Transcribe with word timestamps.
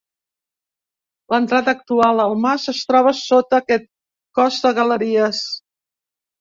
L'entrada 1.33 1.75
actual 1.79 2.23
al 2.25 2.33
mas 2.47 2.67
es 2.75 2.81
troba 2.93 3.13
sota 3.21 3.61
aquest 3.61 3.89
cos 4.41 4.61
de 4.67 4.75
galeries. 4.83 5.47